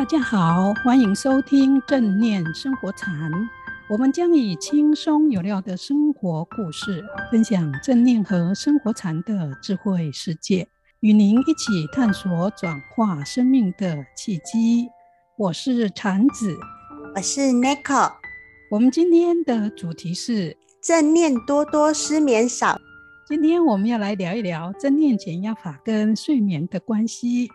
[0.00, 3.30] 大家好，欢迎收听正念生活禅。
[3.86, 10.66] 我们将以轻松有料的生活故事，分享正念和生活禅的智慧世界，
[11.00, 14.88] 与您一起探索转化生命的契机。
[15.36, 16.56] 我是禅子，
[17.14, 18.10] 我是 Nico。
[18.70, 22.80] 我们今天的主题是正念多多，失眠少。
[23.28, 27.50] 今天我们要来聊一聊正念减压法跟睡眠的关系。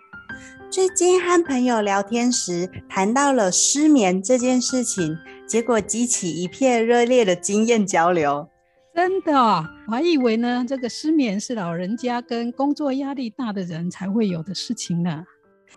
[0.71, 8.49] 最近和朋友聊天时，谈到了失眠这件事情，结果激起一片热烈的经验交流。
[8.93, 9.33] 真的，
[9.87, 15.23] 我还以为呢，这个失眠是老人家跟工作压力大的人才会有的事情呢。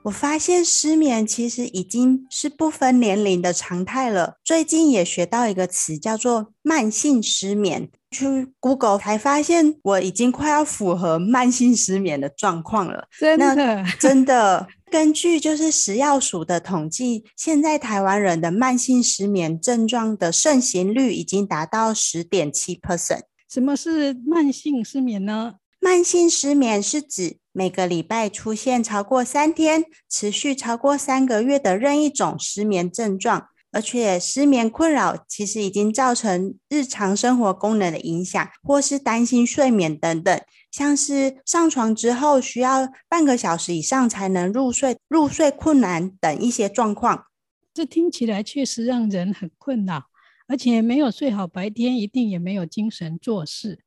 [0.05, 4.37] 我发现失眠其实已经是不分年龄的常态了。
[4.45, 7.89] 最近也学到一个词，叫做慢性失眠。
[8.11, 13.07] 去 Google 才发现，我已经快要符合慢性失眠的状况了。
[13.19, 14.67] 真的，真的。
[14.91, 23.23] 根据就是食药署的统计，现在台湾人的慢性失眠症状的盛行率已经达到十点七 percent。
[23.49, 25.55] 什么是慢性失眠呢？
[25.81, 47.27] 慢性失眠是指每个礼拜出现超过三天、持续超过三个月的任一种失眠症状，而且失眠困扰其实已经造成日常生活功能的影响，或是担心睡眠等等，像是上床之后需要半个小时以上才能入睡、入睡困难等一些状况。
[47.75, 50.05] 这听起来确实让人很困扰，
[50.47, 53.81] 而且没有睡好，白天一定也没有精神做事。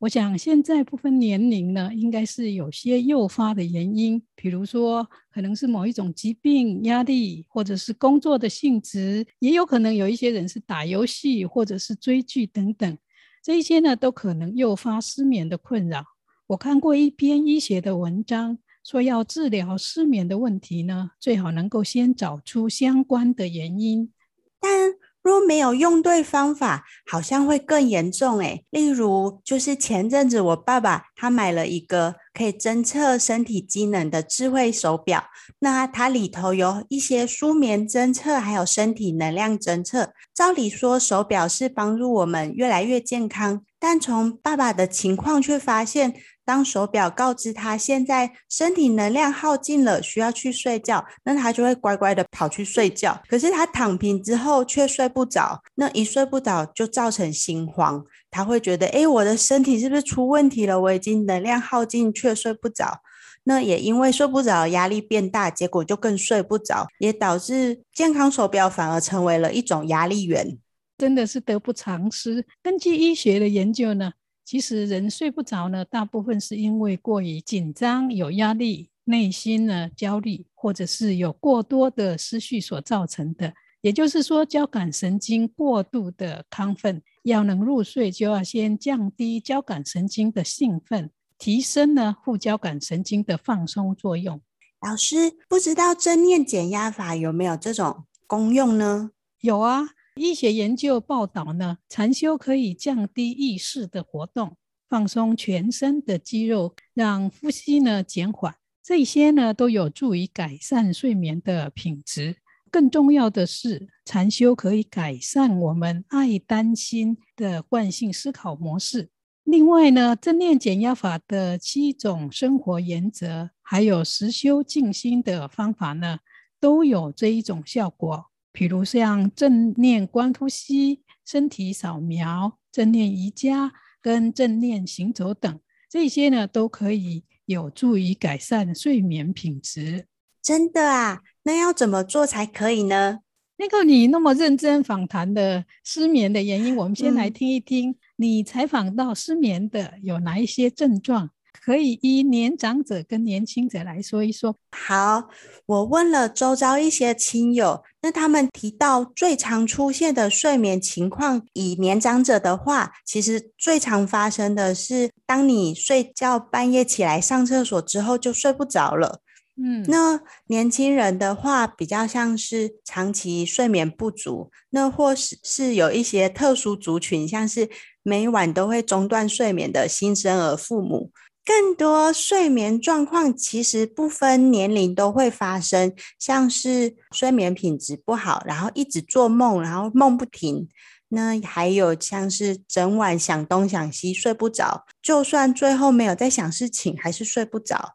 [0.00, 12.98] 我想现在不分年龄呢，应该是有些诱发的原因，比如说可能是某一种疾病、压力，或者是工作的性质，也有可能有一些人是打游戏或者是追剧等等，
[13.42, 16.04] 这一些呢都可能诱发失眠的困扰。
[16.46, 24.12] 我看过一篇医学的文章，说要治疗失眠的问题呢，最好能够先找出相关的原因，
[24.60, 24.94] 但
[25.28, 28.64] 若没有用对方法，好像会更严重诶。
[28.70, 35.24] 例如，就是前阵子我爸爸他买了一个可以侦测身体机能的智慧手表，
[35.58, 40.12] 那它里头有一些舒眠侦测，还有身体能量侦测。
[40.34, 46.14] 照理说，手表是帮助我们越来越健康，但从爸爸的情况却发现。
[46.48, 53.20] 当手表告知他现在身体能量耗尽了，需要去睡觉，那他就会乖乖的跑去睡觉。
[53.28, 60.80] 可是他躺平之后却睡不着，那一睡不着就造成心慌，他会觉得，哎，我的身体是不是出问题了？
[60.80, 63.02] 我已经能量耗尽却睡不着，
[63.44, 70.56] 那也因为睡不着，压力变大，结果就更睡不着，也导致健康手表反而成为了一种压力源，
[70.96, 72.46] 真的是得不偿失。
[72.62, 74.12] 根据医学的研究呢。
[74.48, 83.52] 其实人睡不着呢，大部分是因为过于紧张、有压力、内心呢焦虑，或者是有过多的思绪所造成的。
[83.82, 94.40] 也就是说，交感神经过度的亢奋，要能入睡，就要先降低交感神经的兴奋，提升呢副交感神经的放松作用。
[94.80, 99.10] 老师，不知道正念减压法有没有这种功用呢？
[99.42, 99.90] 有啊。
[100.18, 104.56] 医学研究报道呢，禅修可以降低意识的活动，
[104.88, 112.38] 放松全身的肌肉，让呼吸呢减缓，这些呢都有助于改善睡眠的品质。
[112.70, 119.10] 更重要的是，禅修可以改善我们爱担心的惯性思考模式。
[119.44, 126.18] 另外呢，正念减压法的七种生活原则，还有实修静心的方法呢，
[126.60, 128.27] 都有这一种效果。
[128.58, 140.06] 比如像正念观呼吸、身体扫描、正念瑜伽跟正念行走等，这些呢都可以有助于改善睡眠品质。
[140.42, 141.20] 真的啊？
[141.44, 143.20] 那要怎么做才可以呢？
[143.58, 151.30] 那个你那么认真访谈的失眠的原因，我们先来听一听，你采访到失眠的有哪一些症状？
[151.52, 154.56] 可以依年长者跟年轻者来说一说。
[154.72, 155.28] 好，
[155.66, 169.20] 我问了周遭一些亲友，那他们提到最常出现的睡眠情况，以年长者的话，其实最常发生的是，当你睡觉半夜起来上厕所之后就睡不着了。
[169.60, 177.68] 嗯，那年轻人的话，比较像是长期睡眠不足，那或是是有一些特殊族群，像是
[178.04, 181.10] 每晚都会中断睡眠的新生儿父母。
[181.48, 190.68] 更多睡眠状况其实不分年龄都会发生，像是睡眠品质不好，然后一直做梦，然后梦不停。
[191.08, 197.94] 那还有像是整晚想东想西睡不着，就算最后没有在想事情，还是睡不着。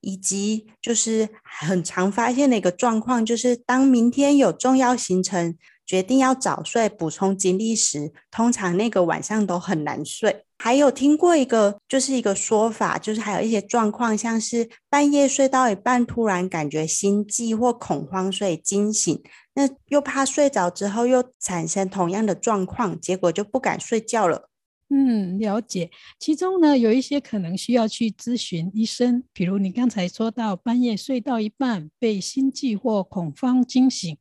[0.00, 5.56] 以及就是很常发现的一个状况，就是当明天有重要行程，
[5.86, 10.44] 决定要早睡补充精力时，通常那个晚上都很难睡。
[10.58, 19.22] 还有听过一个，就是一个说法，就是还有一些状况，像是半夜睡到一半，突然感觉心悸或恐慌，所以惊醒，
[19.54, 24.50] 那又怕睡着之后又产生同样的状况，结果就不敢睡觉了。
[24.90, 25.90] 嗯，了解。
[26.18, 34.16] 其中呢，有一些可能需要去咨询医生，比如你刚才说到半夜睡到一半被心悸或恐慌惊醒，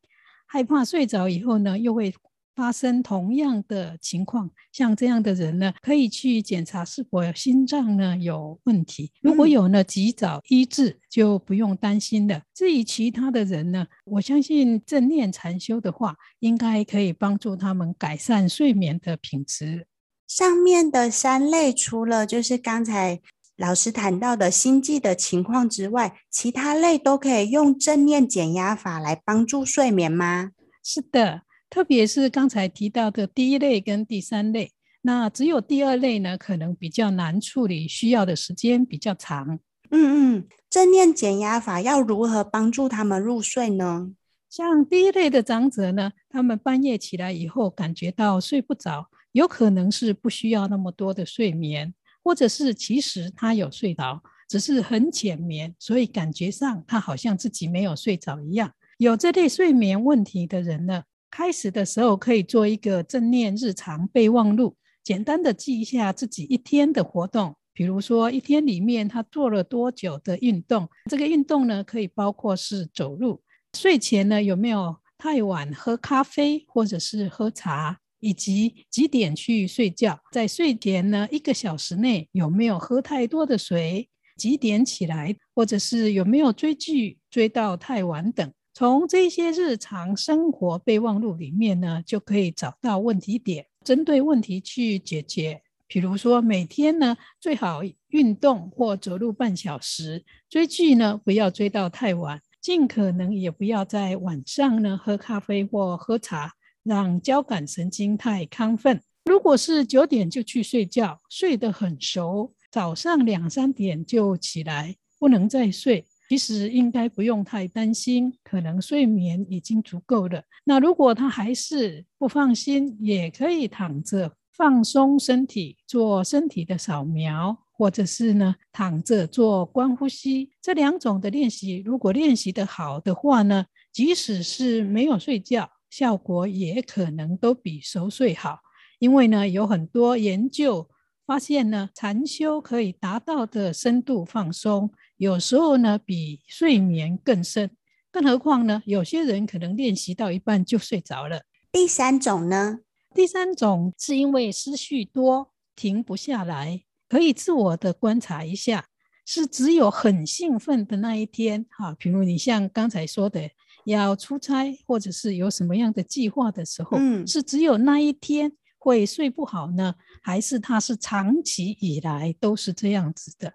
[0.46, 2.14] 害怕睡着以后呢，又会
[2.58, 4.50] 发生同样的情况。
[4.72, 9.12] 像这样的人呢，可以去检查是否心脏呢有问题。
[9.22, 12.42] 如果有呢，及早医治就不用担心了。
[12.56, 19.86] 至于其他的人呢，我相信正念禅修的话，应该可以帮助他们改善睡眠的品质。
[20.28, 23.22] 上面的三类，除了就是刚才
[23.56, 30.52] 老师谈到的心悸的情况之外，其他类都可以用正念减压法来帮助睡眠吗？
[30.84, 34.72] 是的，特别是刚才提到的第一类跟第三类，
[35.02, 39.60] 那只有第二类呢，可能比较难处理，需要的时间比较长。
[39.90, 44.12] 嗯嗯，正念减压法要如何帮助他们入睡呢？
[44.50, 49.10] 像第一类的长者呢，他们半夜起来以后，感觉到睡不着。
[49.34, 51.94] 有可能是不需要那么多的睡眠，
[52.24, 58.72] 或者是其实他有睡着，只是很浅眠，所以感觉上他好像自己没有睡着一样。
[58.98, 73.42] 有这类睡眠问题的人呢，开始的时候可以做一个正念日常备忘录，简单的记一下自己一天的活动，比如说一天里面他做了多久的运动，这个运动呢可以包括是走路。
[73.74, 78.00] 睡前呢有没有太晚喝咖啡或者是喝茶？
[78.20, 84.10] 以及几点去睡觉，在睡前呢一个小时内有没有喝太多的水？
[84.36, 88.52] 几点起来，或者是有没有追剧追到太晚等？
[88.80, 95.64] 从这些日常生活备忘录里面呢，就可以找到问题点，针对问题去解决。
[95.88, 106.54] 比如说每天呢最好运动或走路半小时，追剧呢不要追到太晚，尽可能也不要在晚上呢喝咖啡或喝茶。
[106.84, 109.02] 让交感神经太亢奋。
[109.26, 120.44] 如果是九点就去睡觉，睡得很熟，早上两三点就起来，不能再睡，其实应该不用太担心，可能睡眠已经足够了。
[120.66, 130.50] 那如果他还是不放心，也可以躺着放松身体，做身体的扫描，或者是呢躺着做观呼吸。
[130.62, 135.70] 这两种的练习，如果练习得好的话呢，即使是没有睡觉。
[135.90, 138.60] 效果也可能都比熟睡好，
[139.00, 140.86] 因为呢，有很多研究
[141.28, 147.70] 发现呢，禅修可以达到的深度放松，有时候呢比睡眠更深。
[148.10, 151.42] 更何况呢，有些人可能练习到一半就睡着了。
[151.70, 152.80] 第三种呢？
[153.14, 158.86] 第三种是因为思绪多，停不下来，可以自我的观察一下，
[159.26, 163.50] 是只有很兴奋的那一天，哈，比如你像刚才说的。
[163.86, 168.52] 要出差或者是有什么样的计划的时候，嗯，是只有那一天
[168.88, 173.54] 会睡不好呢，还是他是长期以来都是这样子的？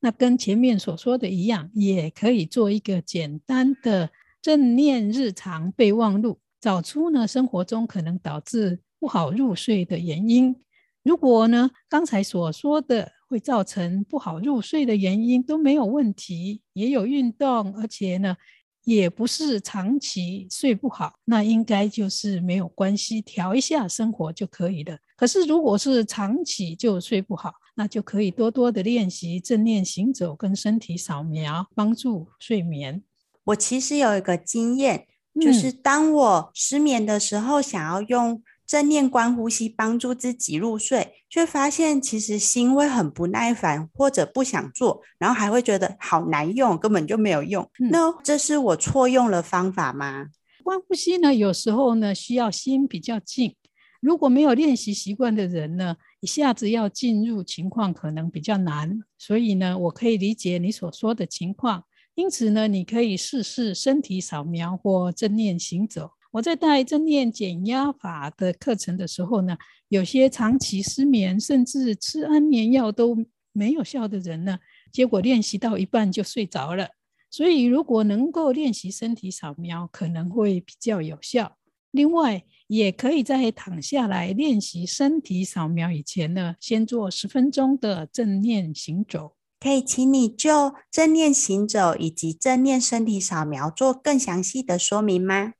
[0.00, 4.08] 那跟前面所说的一样，也可以做一个简单的
[4.40, 10.56] 正念日常备忘录，找出呢生活中可能导致不好入睡的原因。
[11.02, 18.34] 如果呢刚才所说的会造成不好入睡的原因都没有问题，也有运动，而且呢。
[18.84, 24.98] 也不是长期睡不好，那应该就是没有关系，调一下生活就可以了。
[25.16, 33.02] 可是如果是长期就睡不好，那就可以多多的练习正念行走跟身体扫描，帮助睡眠。
[33.44, 35.06] 我其实有一个经验，
[35.40, 38.42] 就是当我失眠的时候，想要用。
[38.70, 47.68] 正念观呼吸帮助自己入睡，却发现其实心会很不耐烦或者不想做，然后还会觉得好难用，根本就没有用。
[47.80, 50.28] 嗯、那这是我错用了方法吗？
[50.62, 53.56] 观呼吸呢，有时候呢需要心比较静，
[54.00, 59.00] 如果没有练习习惯的人呢，一下子要进入情况可能比较难。
[59.18, 61.82] 所以呢，我可以理解你所说的情况，
[62.14, 66.12] 因此呢，你可以试试身体扫描或正念行走。
[66.32, 69.58] 我在带正念减压法的课程的时候呢，
[69.88, 73.16] 有些长期失眠，甚至吃安眠药都
[73.52, 74.58] 没有效的人呢，
[74.92, 76.90] 结果练习到一半就睡着了。
[77.30, 81.56] 所以，如果能够练习身体扫描，可能会比较有效。
[81.90, 89.34] 另外，也可以在躺下来练习身体扫描以前呢，先做十分钟的正念行走。
[89.58, 95.54] 可以请你就正念行走以及正念身体扫描做更详细的说明吗？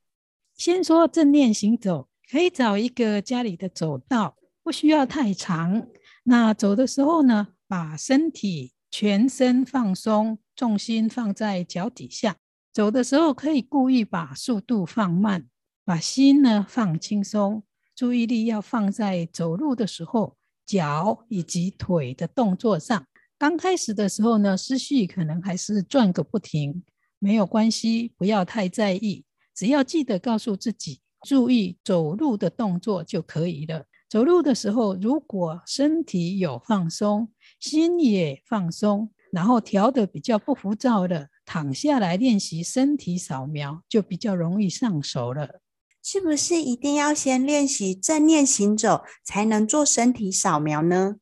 [0.61, 5.89] 先说正念行走，可以找一个家里的走道，不需要太长。
[6.25, 12.37] 那走的时候呢，把身体全身放松，重心放在脚底下。
[12.75, 15.49] 走的时候可以故意把速度放慢，
[15.83, 17.63] 把心呢放轻松，
[17.97, 20.37] 注意力要放在走路的时候，
[20.67, 23.07] 脚以及腿的动作上。
[23.39, 26.85] 刚开始的时候呢，思绪可能还是转个不停，
[27.19, 29.25] 没有关系，不要太在意，
[29.61, 33.85] 只要记得告诉自己，注意走路的动作就可以了。
[34.09, 45.61] 走路的时候，如果身体有放松，心也放松，然后调得比较不浮躁的，躺下来练习身体扫描，就比较容易上手了。
[46.03, 51.17] 是不是一定要先练习正念行走，才能做身体扫描呢？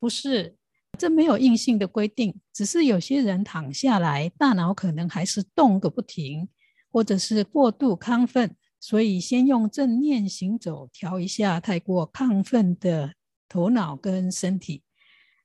[0.00, 0.56] 不是。
[0.96, 6.48] 这没有硬性的规定，只是有些人躺下来，大脑可能还是动个不停，
[6.94, 13.14] 或者是过度亢奋，所以先用正念行走调一下太过亢奋的
[13.48, 14.84] 头脑跟身体。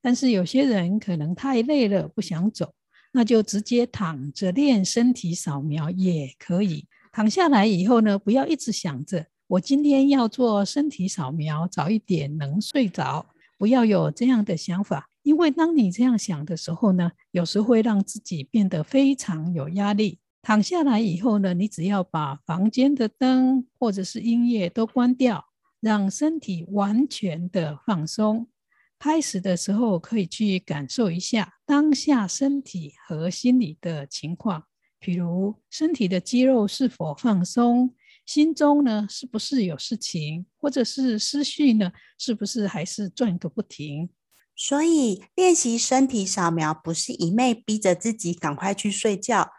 [0.00, 2.72] 但是有些人可能太累了，不想走，
[3.12, 6.86] 那就直接躺着练身体扫描也可以。
[7.10, 13.26] 躺下来以后呢，不要一直想着我今天要做身体扫描，早一点能睡着，
[13.58, 15.08] 不要有这样的想法。
[15.24, 20.19] 因为当你这样想的时候呢，有时会让自己变得非常有压力。
[20.42, 25.46] 躺下来以后呢，你只要把房间的灯或者是音乐都关掉，
[25.80, 28.48] 让身体完全的放松。
[28.98, 34.64] 开始的时候可以去感受一下当下身体和心理的情况，
[34.98, 37.94] 比如身体的肌肉是否放松，
[38.26, 44.08] 心中呢是不是有事情，或者是思绪呢是不是还是转个不停。
[44.56, 49.50] 所以练习身体扫描不是一昧逼着自己赶快去睡觉。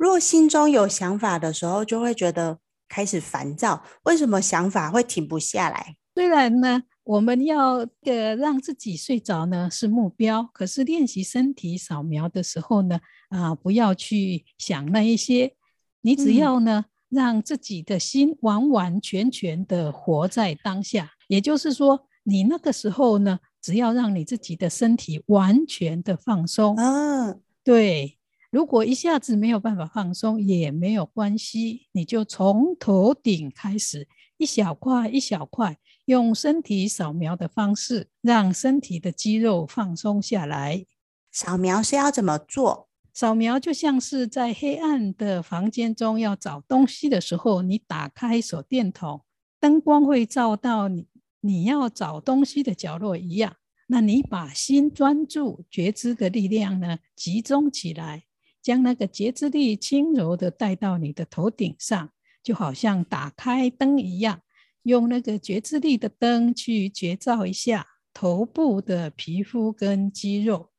[0.00, 3.84] 若心中有想法的时候，就会觉得开始烦躁。
[4.04, 5.94] 为什么想法会停不下来？
[6.14, 15.54] 虽然呢，我们要呃让自己睡着呢是目标，可是练习身体扫描的时候呢，啊，不要去想那一些。
[16.00, 21.10] 你只要呢，嗯，让自己的心完完全全的活在当下。
[21.28, 23.38] 也就是说，你那个时候呢。
[23.62, 28.16] 只要让你自己的身体完全的放松，嗯，对。
[28.50, 40.84] 如果一下子没有办法放松也没有关系，你就从头顶开始，一小块一小块，用身体扫描的方式，让身体的肌肉放松下来。
[41.30, 42.88] 扫描是要怎么做？
[43.14, 49.22] 扫描就像是在黑暗的房间中要找东西的时候，你打开手电筒，
[49.60, 51.06] 灯光会照到你。
[51.42, 58.24] 你要找东西的角落一样，那你把心专注觉知的力量呢，集中起来，
[58.62, 62.10] 将那个觉知力轻柔的带到你的头顶上，
[62.42, 64.42] 就好像打开灯一样，
[64.82, 70.70] 用那个觉知力的灯去觉照一下头部的皮肤跟肌肉，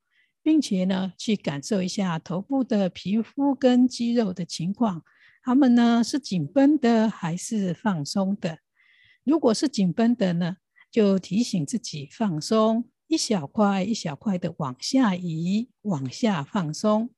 [0.42, 5.02] 并且呢，去感受一下头部的皮肤跟肌肉的情况，
[5.42, 8.58] 它们呢是紧绷的还是放松的？
[9.24, 10.56] 如果是紧绷的呢，
[10.90, 17.10] 就提醒自己放松，一小块一小块的往下移，往下放松。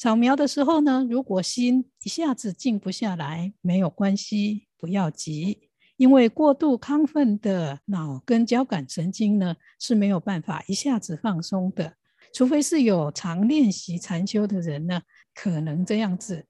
[0.00, 11.96] 扫描的时候呢，如果心一下子静不下来，没有关系，不要急，因为过度亢奋的脑跟交感神经呢是没有办法一下子放松的，
[12.32, 15.02] 除非是有常练习禅修的人呢，
[15.34, 16.46] 可能这样子。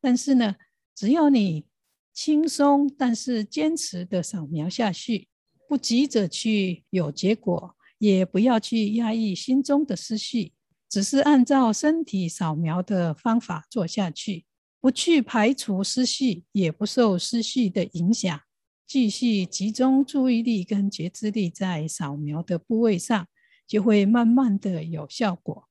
[0.00, 0.54] 但是呢，
[0.94, 1.66] 只要你
[2.12, 5.26] 轻松，但是坚持的扫描下去，
[5.68, 10.52] 不急着去有结果，也不要去压抑心中的思绪，
[10.92, 14.44] 只是按照身体扫描的方法做下去，
[14.78, 18.38] 不去排除思绪，也不受思绪的影响，
[18.86, 23.26] 继续集中注意力跟觉知力在扫描的部位上，
[23.66, 25.66] 就会慢慢的有效果。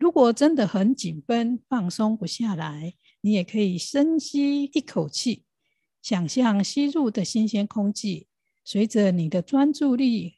[0.00, 5.44] 如果真的很紧绷，放松不下来，你也可以深吸一口气。
[6.02, 8.26] 想象吸入的新鲜空气，
[8.64, 10.35] 随着你的专注力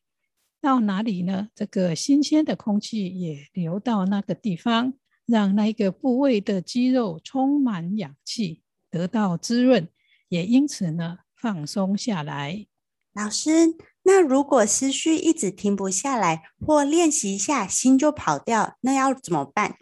[0.61, 1.49] 到哪里呢？
[1.55, 4.95] 这个新鲜的空气也流到那个地方，
[5.27, 9.89] 让那个部位的肌肉充满氧气，得到滋润，
[10.29, 12.67] 也因此呢放松下来。
[13.15, 19.77] 老师，那如果思绪一直停不下来，或练习一下心就跑掉，那要怎么办？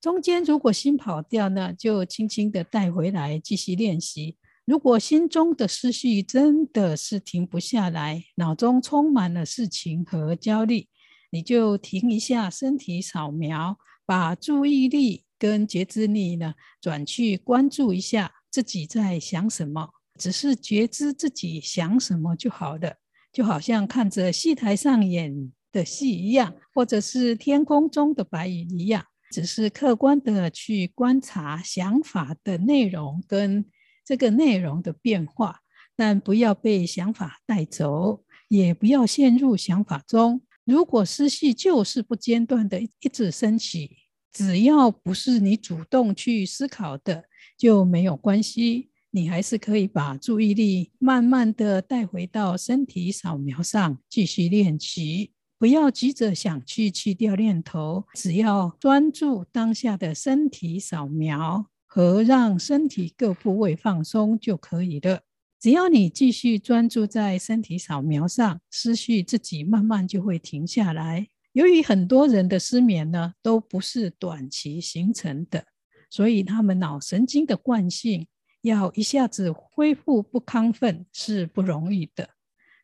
[0.00, 4.36] 中间如果心跑掉呢，就轻轻的带回来继续练习。
[4.66, 10.88] 如果心中的思绪真的是停不下来，脑中充满了事情和焦虑，
[11.30, 22.96] 你就停一下身体扫描，把注意力跟觉知力呢转去关注一下自己在想什么，只是觉知自己想什么就好了，
[23.32, 33.64] 就好像看着戏台上演的戏一样，或者是天空中的白云一样，只是客观的去观察想法的内容跟
[34.06, 35.60] 这个内容的变化，
[35.94, 38.22] 但不要被想法带走。
[38.48, 40.40] 也不要陷入想法中。
[40.64, 43.96] 如果思绪就是不间断的一直升起，
[44.32, 47.24] 只要不是你主动去思考的，
[47.58, 48.90] 就没有关系。
[49.10, 55.32] 你还是可以把注意力慢慢的带回到身体扫描上，继续练习。
[55.58, 65.22] 不要急着想去去掉念头，只要专注当下的身体扫描和让身体各部位放松就可以了。
[65.58, 71.28] 只要你继续专注在身体扫描上，思绪自己慢慢就会停下来。
[71.54, 75.64] 由于很多人的失眠呢，都不是短期形成的，
[76.10, 78.26] 所以他们脑神经的惯性
[78.60, 82.28] 要一下子恢复不亢奋是不容易的，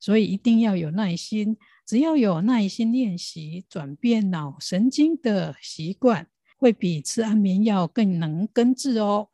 [0.01, 1.59] 所以一定要有耐心。
[1.87, 6.29] 只要有耐心练习转变脑神经的习惯，
[6.63, 9.31] 会比吃安眠药更能根治哦。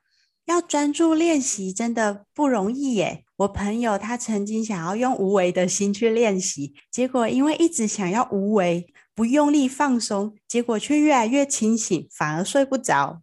[0.47, 3.27] 要专注练习真的不容易耶。
[3.37, 13.21] 我朋友他曾经想要用无为的心去练习，结果因为一直想要无为，不用力放松，结果却越来越清醒，反而睡不着。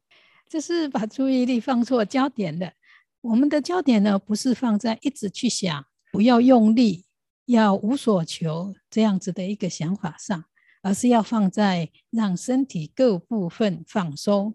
[0.48, 2.74] 这是把注意力放错焦点了。
[3.22, 7.06] 我们的焦点呢，不是放在一直去想，不要用力，
[7.48, 10.46] 要无所求这样子的一个想法上，
[10.86, 14.54] 而是要放在让身体各部分放松，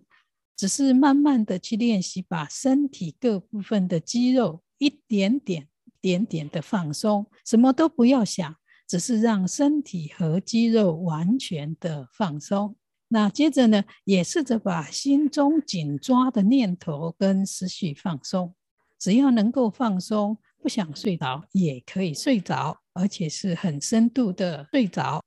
[0.56, 4.62] 只是慢慢的去练习，把身体各部分的肌肉。
[4.78, 5.66] 一点点、
[6.00, 12.76] 点点的放松，什么都不要想，只是让身体和肌肉完全的放松。
[13.08, 18.54] 那接着呢，也试着把心中紧抓的念头跟思绪放松。
[18.99, 25.21] 只要能够放松，不想睡着也可以睡着，而且是很深度的睡着。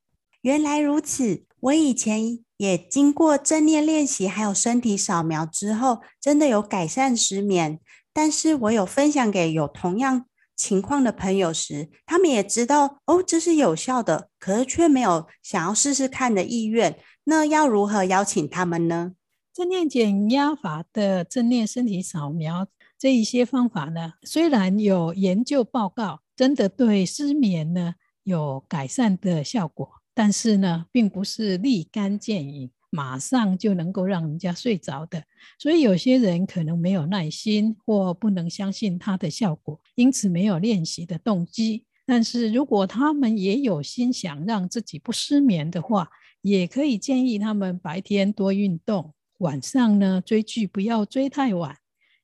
[0.44, 7.80] 原来如此，我以前也经过正念练习，还有身体扫描之后，真的有改善失眠。
[8.12, 17.00] 但是我有分享给有同样情况的朋友时，他们也知道哦，这是有效的，可是却没有想要试试看的意愿。
[17.24, 19.14] 那要如何邀请他们呢？
[19.54, 22.68] 正念减压法的正念身体扫描
[23.00, 32.72] 这一些方法呢，虽然有研究报告真的对失眠呢有改善的效果，但是呢，并不是立竿见影。
[32.96, 35.24] 马上就能够让人家睡着的，
[35.58, 41.86] 所以有些人可能没有耐心或不能相信它的效果，因此没有练习的动机。
[42.06, 46.08] 但是如果他们也有心想让自己不失眠的话，
[46.44, 51.76] 也可以建议他们白天多运动，晚上呢追剧不要追太晚。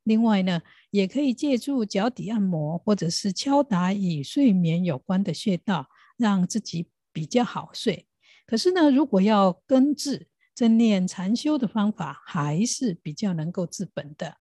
[0.03, 8.07] 另外呢，也可以借助脚底按摩或者是敲打与睡眠有关的穴道，让自己比较好睡。
[8.45, 14.37] 可是呢，如果要根治，正念禅修的方法还是比较能够治本的。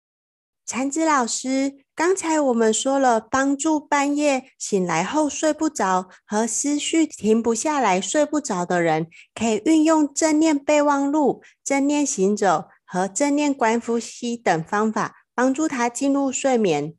[0.65, 16.95] 禅子老师，刚才我们说了，帮助半夜醒来后睡不着和思绪停不下来睡不着的人，可以运用正念备忘录、正念行走和正念观呼吸等方法，帮助他进入睡眠。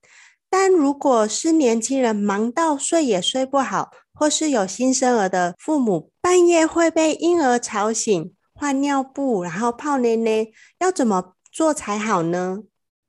[0.57, 8.33] 但如果是年轻人忙到睡也睡不好，或是有新生儿的父母，半夜会被婴儿吵醒。
[8.53, 10.47] 换尿布，然后泡奶奶，
[10.79, 12.62] 要怎么做才好呢？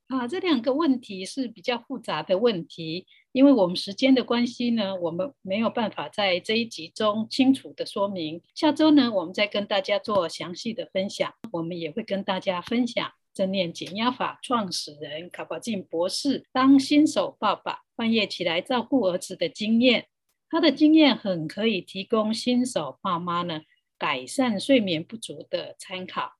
[0.07, 8.41] 啊，这两个问题是比较复杂的问题，因为我们时间的关系呢，我们没有办法在这一集中清楚的说明。
[8.55, 11.31] 下周呢，我们再跟大家做详细的分享。
[11.51, 20.07] 我们也会跟大家分享正念减压法创始人卡巴金博士当新手爸爸半夜起来照顾儿子的经验。
[20.49, 23.61] 他的经验很可以提供新手爸妈呢。
[23.97, 26.33] 改善睡眠不足的参考。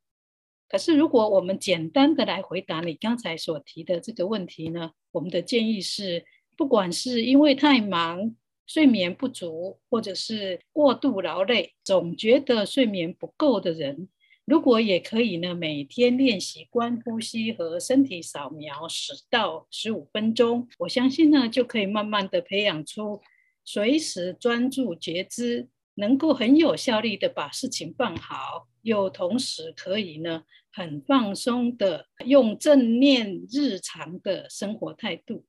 [0.68, 6.26] 可是，如果我们简单的来回答你刚才所提的这个问题呢，我们的建议是，
[6.58, 8.36] 不管是因为太忙、
[8.68, 14.10] 睡眠不足，或者是过度劳累，总觉得睡眠不够的人，
[14.46, 23.22] 如果也可以呢，每天练习观呼吸和身体扫描十到十五分钟，我相信呢，就可以慢慢的培养出
[23.64, 25.70] 随时专注觉知。
[25.98, 35.46] 能够很有效率的把事情办好，又同时可以呢很放松的用正念日常的生活态度。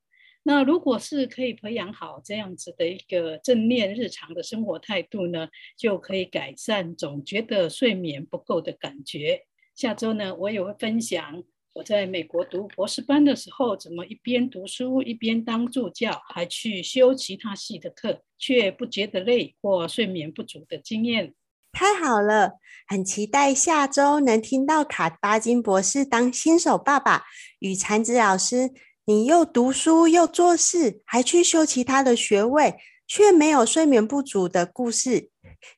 [0.47, 9.41] 那如果是可以培养好这样子的一个正念日常的生活态度呢，就可以改善总觉得睡眠不够的感觉。
[9.75, 21.33] 下周呢，我也会分享我在美国读博士班的时候，怎么一边读书一边当助教，还去修其他系的课，却不觉得累或睡眠不足的经验。
[21.73, 22.53] 太好了，
[22.87, 27.25] 很期待下周能听到卡巴金博士当新手爸爸
[27.59, 28.71] 与禅子老师，
[29.09, 32.75] 你又读书又做事，还去修其他的学位，
[33.07, 35.29] 却没有睡眠不足的故事。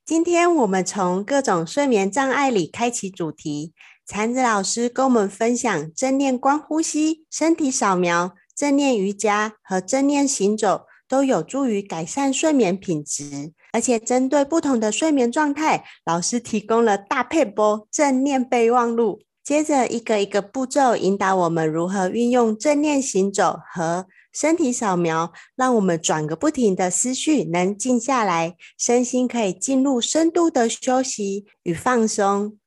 [0.04, 3.72] 今天我们从各种睡眠障碍里开启主题，
[4.08, 13.54] 禅子老师跟我们分享正念观呼吸、身体扫描、正念瑜伽和正念行走，都有助于改善睡眠品质。
[13.74, 19.22] 而且针对不同的睡眠状态，老师提供了大配波正念备忘录。
[19.50, 32.60] 接着一个一个步骤引导我们如何运用正念行走和身体扫描，让我们转个不停的思绪能静下来，身心可以进入深度的休息与放松。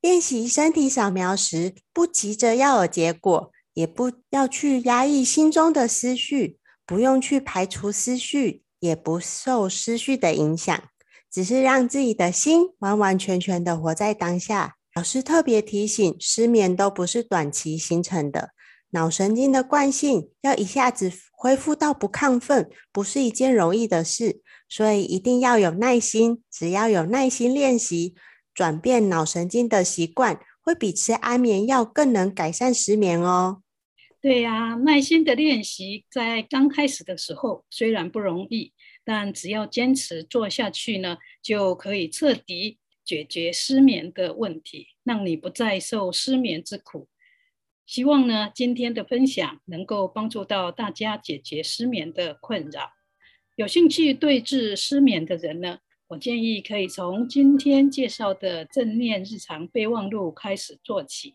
[0.00, 8.62] 练习身体扫描时，不急着要有结果，也不要去压抑心中的思绪，不用去排除思绪。
[8.78, 10.82] 也不受思绪的影响，
[11.30, 14.76] 只是让自己的心完完全全的活在当下。
[14.94, 18.50] 老师特别提醒，失眠都不是短期形成的，
[18.90, 26.42] 脑神经的惯性要一下子恢复到不亢奋，不是一件容易的事，所以一定要有耐心。
[26.50, 28.14] 只要有耐心练习，
[28.52, 33.62] 转变脑神经的习惯，会比吃安眠药更能改善失眠哦。
[34.20, 38.74] 对呀、耐心的练习在刚开始的时候虽然不容易，
[39.04, 47.08] 但只要坚持做下去呢，就可以彻底解决失眠的问题，让你不再受失眠之苦。
[47.86, 52.90] 希望呢，今天的分享能够帮助到大家解决失眠的困扰。
[53.56, 61.34] 有兴趣对治失眠的人呢，我建议可以从今天介绍的正念日常备忘录开始做起。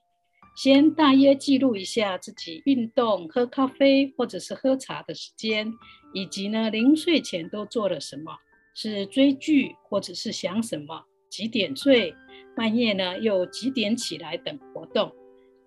[0.55, 5.73] 先大约记录一下自己运动、喝咖啡或者是喝茶的时间，
[6.13, 8.37] 以及呢临睡前都做了什么，
[8.73, 12.15] 是追剧或者是想什么，几点睡，
[12.55, 15.11] 半夜呢又几点起来等活动。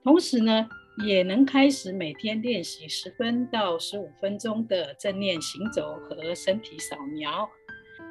[0.03, 0.69] 同时呢，
[1.07, 7.49] 也能开始每天练习十分到十五分钟的正念行走和身体扫描。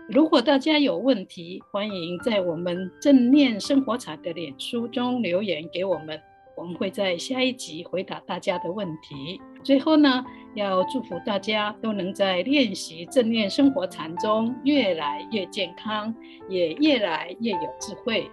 [0.10, 6.22] 如果大家有问题，欢迎在我们正念生活茶的脸书中留言给我们。
[6.56, 9.40] 我们会在下一集回答大家的问题。
[9.68, 10.24] 最后呢，
[10.56, 16.16] 要祝福大家都能在练习正念生活禅中越来越健康，
[16.48, 18.32] 也越来越有智慧。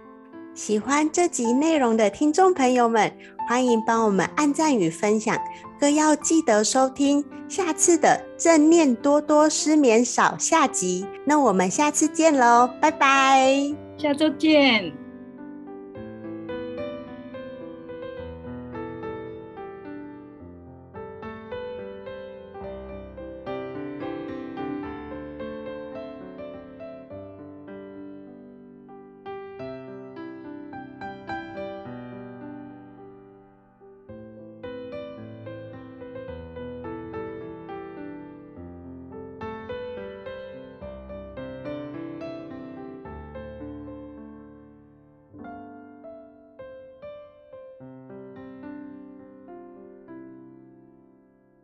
[0.53, 3.11] 喜欢这集内容的听众朋友们，
[3.49, 5.37] 欢迎帮我们按赞与分享，
[5.77, 11.05] 更要记得收听下次的正念多多失眠少下集。
[11.25, 13.45] 那我们下次见喽，拜拜，
[13.97, 15.04] 下周见。